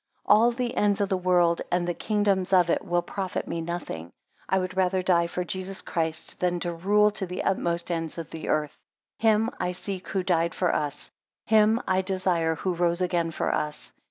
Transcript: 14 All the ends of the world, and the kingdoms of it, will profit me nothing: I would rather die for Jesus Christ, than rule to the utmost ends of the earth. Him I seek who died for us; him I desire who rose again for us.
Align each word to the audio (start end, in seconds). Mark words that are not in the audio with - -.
14 0.25 0.35
All 0.41 0.51
the 0.51 0.75
ends 0.75 0.99
of 0.99 1.09
the 1.09 1.15
world, 1.17 1.61
and 1.71 1.87
the 1.87 1.93
kingdoms 1.93 2.51
of 2.53 2.71
it, 2.71 2.83
will 2.83 3.03
profit 3.03 3.47
me 3.47 3.61
nothing: 3.61 4.11
I 4.49 4.57
would 4.57 4.75
rather 4.75 5.03
die 5.03 5.27
for 5.27 5.43
Jesus 5.43 5.83
Christ, 5.83 6.39
than 6.39 6.57
rule 6.57 7.11
to 7.11 7.27
the 7.27 7.43
utmost 7.43 7.91
ends 7.91 8.17
of 8.17 8.31
the 8.31 8.47
earth. 8.47 8.75
Him 9.19 9.51
I 9.59 9.73
seek 9.73 10.07
who 10.07 10.23
died 10.23 10.55
for 10.55 10.73
us; 10.73 11.11
him 11.45 11.79
I 11.87 12.01
desire 12.01 12.55
who 12.55 12.73
rose 12.73 12.99
again 13.01 13.29
for 13.29 13.53
us. 13.53 13.93